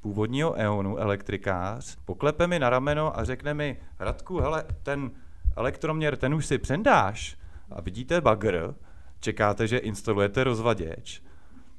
původního 0.00 0.54
EONu, 0.54 0.98
elektrikář, 0.98 1.96
poklepe 2.04 2.46
mi 2.46 2.58
na 2.58 2.70
rameno 2.70 3.18
a 3.18 3.24
řekne 3.24 3.54
mi, 3.54 3.78
Radku, 3.98 4.38
hele, 4.38 4.64
ten 4.82 5.10
elektroměr, 5.56 6.16
ten 6.16 6.34
už 6.34 6.46
si 6.46 6.58
přendáš 6.58 7.36
a 7.70 7.80
vidíte 7.80 8.20
bagr, 8.20 8.74
čekáte, 9.20 9.66
že 9.66 9.78
instalujete 9.78 10.44
rozvaděč, 10.44 11.22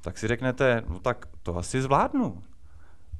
tak 0.00 0.18
si 0.18 0.28
řeknete, 0.28 0.82
no 0.88 0.98
tak 0.98 1.28
to 1.42 1.56
asi 1.56 1.82
zvládnu. 1.82 2.42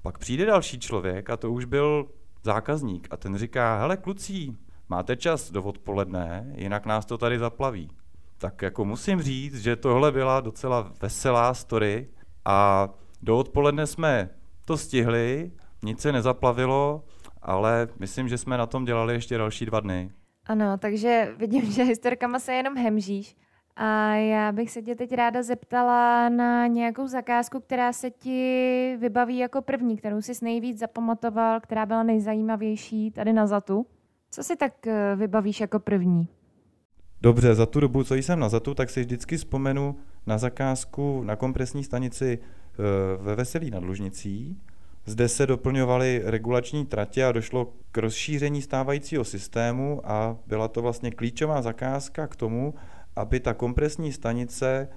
Pak 0.02 0.18
přijde 0.18 0.46
další 0.46 0.78
člověk 0.78 1.30
a 1.30 1.36
to 1.36 1.52
už 1.52 1.64
byl 1.64 2.06
zákazník 2.42 3.08
a 3.10 3.16
ten 3.16 3.36
říká, 3.36 3.78
hele 3.78 3.96
klucí, 3.96 4.58
máte 4.88 5.16
čas 5.16 5.50
do 5.50 5.62
odpoledne, 5.62 6.52
jinak 6.54 6.86
nás 6.86 7.06
to 7.06 7.18
tady 7.18 7.38
zaplaví. 7.38 7.90
Tak 8.38 8.62
jako 8.62 8.84
musím 8.84 9.22
říct, 9.22 9.62
že 9.62 9.76
tohle 9.76 10.12
byla 10.12 10.40
docela 10.40 10.92
veselá 11.02 11.54
story 11.54 12.08
a 12.44 12.88
do 13.22 13.38
odpoledne 13.38 13.86
jsme 13.86 14.30
to 14.64 14.76
stihli, 14.76 15.52
nic 15.82 16.00
se 16.00 16.12
nezaplavilo, 16.12 17.04
ale 17.42 17.88
myslím, 17.98 18.28
že 18.28 18.38
jsme 18.38 18.58
na 18.58 18.66
tom 18.66 18.84
dělali 18.84 19.14
ještě 19.14 19.38
další 19.38 19.66
dva 19.66 19.80
dny. 19.80 20.10
Ano, 20.47 20.79
takže 20.79 21.35
vidím, 21.38 21.65
že 21.73 21.83
historkama 21.83 22.38
se 22.38 22.55
jenom 22.55 22.76
hemžíš. 22.76 23.37
A 23.76 24.15
já 24.15 24.53
bych 24.53 24.71
se 24.71 24.83
tě 24.83 24.95
teď 24.95 25.12
ráda 25.12 25.43
zeptala 25.43 26.29
na 26.29 26.67
nějakou 26.67 27.07
zakázku, 27.07 27.61
která 27.61 27.93
se 27.93 28.11
ti 28.11 28.97
vybaví 29.00 29.38
jako 29.38 29.62
první, 29.62 29.97
kterou 29.97 30.23
jsi 30.23 30.33
nejvíc 30.43 30.79
zapamatoval, 30.79 31.61
která 31.61 31.87
byla 31.87 32.02
nejzajímavější 32.02 33.11
tady 33.11 33.32
na 33.32 33.47
Zatu. 33.47 33.87
Co 34.30 34.43
si 34.43 34.56
tak 34.56 34.87
eh, 34.87 35.17
vybavíš 35.17 35.61
jako 35.61 35.78
první? 35.78 36.28
Dobře, 37.21 37.54
za 37.54 37.67
tu 37.67 37.80
dobu, 37.80 38.04
co 38.04 38.15
jsem 38.15 38.41
na 38.41 38.49
Zatu, 38.49 38.75
tak 38.75 38.91
si 38.91 39.00
vždycky 39.00 39.37
vzpomenu 39.37 39.97
na 40.26 40.39
zakázku 40.39 41.23
na 41.23 41.37
kompresní 41.37 41.85
stanici 41.85 42.39
eh, 42.39 42.82
ve 43.23 43.37
Veselí 43.37 43.71
nad 43.71 43.85
Lužnicí, 43.85 44.61
zde 45.06 45.28
se 45.28 45.47
doplňovaly 45.47 46.23
regulační 46.25 46.86
tratě 46.86 47.25
a 47.25 47.32
došlo 47.32 47.73
k 47.92 47.99
rozšíření 47.99 48.62
stávajícího 48.62 49.25
systému 49.25 50.00
a 50.04 50.36
byla 50.47 50.69
to 50.69 50.82
vlastně 50.82 51.10
klíčová 51.10 51.62
zakázka 51.62 52.26
k 52.26 52.36
tomu, 52.36 52.75
aby 53.16 53.40
ta 53.40 53.54
kompresní 53.54 54.12
stanice 54.12 54.88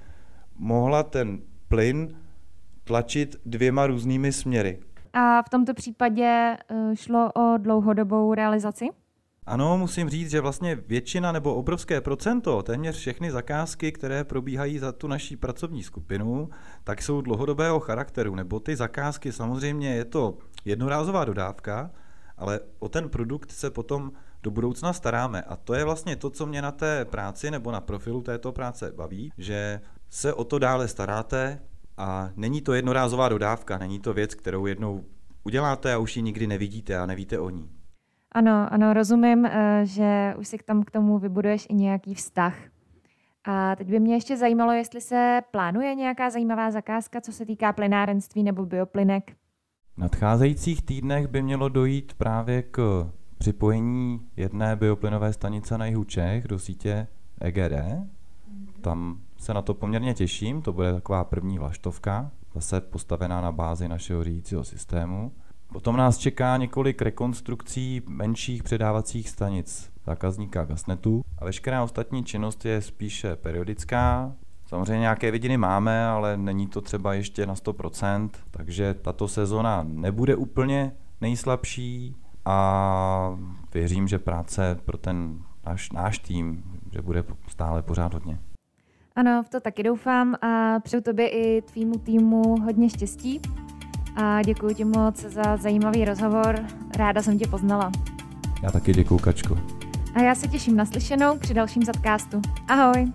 mohla 0.56 1.04
ten 1.04 1.40
plyn 1.68 2.18
tlačit 2.84 3.36
dvěma 3.46 3.88
různými 3.88 4.32
směry. 4.32 4.80
A 5.14 5.42
v 5.42 5.50
tomto 5.50 5.74
případě 5.74 6.58
eh, 6.70 6.96
šlo 6.96 7.32
o 7.32 7.58
dlouhodobou 7.58 8.34
realizaci? 8.34 8.90
Ano, 9.50 9.78
musím 9.78 10.10
říct, 10.10 10.30
že 10.30 10.42
vlastně 10.42 10.76
většina 10.76 11.32
nebo 11.32 11.56
obrovské 11.56 12.02
procento, 12.02 12.64
téměř 12.64 12.98
všechny 12.98 13.32
zakázky, 13.32 13.92
které 13.92 14.24
probíhají 14.24 14.80
za 14.80 14.92
tu 14.92 15.08
naší 15.08 15.36
pracovní 15.36 15.84
skupinu, 15.84 16.50
tak 16.84 17.02
jsou 17.02 17.22
dlouhodobého 17.22 17.80
charakteru, 17.80 18.36
nebo 18.36 18.60
ty 18.60 18.76
zakázky 18.76 19.32
samozřejmě 19.32 19.96
je 19.96 20.06
to 20.06 20.38
jednorázová 20.66 21.26
dodávka, 21.26 21.92
ale 22.38 22.60
o 22.80 22.90
ten 22.90 23.10
produkt 23.10 23.52
se 23.52 23.72
potom 23.72 24.12
do 24.44 24.52
budoucna 24.52 24.94
staráme. 24.94 25.42
A 25.42 25.56
to 25.56 25.74
je 25.74 25.84
vlastně 25.84 26.16
to, 26.16 26.30
co 26.30 26.46
mě 26.46 26.62
na 26.62 26.72
té 26.72 27.06
práci 27.06 27.52
nebo 27.52 27.72
na 27.72 27.82
profilu 27.82 28.22
této 28.22 28.52
práce 28.52 28.92
baví, 28.96 29.32
že 29.38 29.82
se 30.10 30.34
o 30.34 30.44
to 30.44 30.60
dále 30.60 30.88
staráte 30.88 31.62
a 31.98 32.30
není 32.36 32.62
to 32.62 32.74
jednorázová 32.74 33.30
dodávka, 33.30 33.78
není 33.78 34.00
to 34.00 34.14
věc, 34.14 34.36
kterou 34.36 34.66
jednou 34.66 35.06
uděláte 35.44 35.94
a 35.94 35.98
už 35.98 36.16
ji 36.16 36.22
nikdy 36.22 36.48
nevidíte 36.48 36.98
a 36.98 37.06
nevíte 37.06 37.40
o 37.40 37.50
ní. 37.50 37.79
Ano, 38.32 38.74
ano, 38.74 38.94
rozumím, 38.94 39.46
eh, 39.46 39.82
že 39.84 40.34
už 40.38 40.48
si 40.48 40.58
tam 40.58 40.84
k 40.84 40.92
tomu 40.92 41.20
vybuduješ 41.20 41.68
i 41.70 41.74
nějaký 41.74 42.14
vztah. 42.14 42.56
A 43.46 43.76
teď 43.76 43.88
by 43.88 44.00
mě 44.00 44.14
ještě 44.14 44.38
zajímalo, 44.38 44.72
jestli 44.72 45.02
se 45.02 45.42
plánuje 45.52 45.96
nějaká 45.96 46.30
zajímavá 46.30 46.72
zakázka, 46.72 47.22
co 47.22 47.32
se 47.32 47.46
týká 47.46 47.74
plynárenství 47.74 48.44
nebo 48.44 48.66
bioplynek. 48.66 49.32
V 49.96 49.98
nadcházejících 49.98 50.82
týdnech 50.82 51.28
by 51.28 51.42
mělo 51.42 51.70
dojít 51.70 52.14
právě 52.14 52.64
k 52.64 53.10
připojení 53.38 54.22
jedné 54.38 54.76
bioplynové 54.76 55.34
stanice 55.34 55.78
na 55.78 55.86
jihu 55.86 56.04
Čech 56.04 56.48
do 56.48 56.60
sítě 56.60 57.08
EGD. 57.42 57.74
Tam 58.82 59.20
se 59.38 59.54
na 59.54 59.62
to 59.62 59.74
poměrně 59.74 60.14
těším, 60.14 60.62
to 60.62 60.74
bude 60.74 60.94
taková 60.94 61.24
první 61.24 61.60
vlaštovka, 61.60 62.32
zase 62.54 62.82
postavená 62.82 63.42
na 63.42 63.52
bázi 63.52 63.88
našeho 63.88 64.24
řídícího 64.24 64.64
systému. 64.64 65.32
Potom 65.74 65.98
nás 65.98 66.18
čeká 66.18 66.58
několik 66.58 67.02
rekonstrukcí 67.02 68.02
menších 68.08 68.64
předávacích 68.64 69.30
stanic 69.30 69.92
zákazníka 70.06 70.66
Gasnetu 70.66 71.22
a 71.38 71.46
veškerá 71.46 71.84
ostatní 71.84 72.24
činnost 72.24 72.66
je 72.66 72.82
spíše 72.82 73.36
periodická. 73.36 74.36
Samozřejmě 74.66 75.00
nějaké 75.00 75.32
vidiny 75.32 75.58
máme, 75.58 76.06
ale 76.06 76.38
není 76.38 76.68
to 76.68 76.82
třeba 76.82 77.14
ještě 77.14 77.46
na 77.46 77.54
100%, 77.54 78.30
takže 78.52 78.94
tato 78.94 79.28
sezona 79.28 79.84
nebude 79.84 80.36
úplně 80.36 80.96
nejslabší 81.22 82.16
a 82.46 83.38
věřím, 83.74 84.08
že 84.08 84.20
práce 84.20 84.80
pro 84.86 84.98
ten 84.98 85.40
náš, 85.66 85.92
náš 85.92 86.20
tým, 86.20 86.64
že 86.94 87.02
bude 87.02 87.24
stále 87.48 87.82
pořád 87.82 88.14
hodně. 88.14 88.40
Ano, 89.16 89.44
v 89.44 89.50
to 89.50 89.60
taky 89.60 89.84
doufám 89.84 90.36
a 90.42 90.80
přeju 90.80 91.04
tobě 91.04 91.30
i 91.30 91.62
tvýmu 91.62 92.00
týmu 92.00 92.42
hodně 92.62 92.90
štěstí 92.90 93.42
a 94.16 94.42
děkuji 94.42 94.76
ti 94.76 94.86
moc 94.86 95.20
za 95.20 95.58
zajímavý 95.58 96.06
rozhovor. 96.06 96.60
Ráda 96.98 97.22
jsem 97.22 97.40
tě 97.40 97.48
poznala. 97.48 97.92
Já 98.64 98.72
taky 98.72 98.94
děkuji, 98.94 99.18
Kačko. 99.18 99.58
A 100.16 100.22
já 100.22 100.36
se 100.36 100.48
těším 100.48 100.76
na 100.76 100.86
slyšenou 100.86 101.38
při 101.38 101.54
dalším 101.54 101.84
zadcastu. 101.84 102.42
Ahoj! 102.68 103.12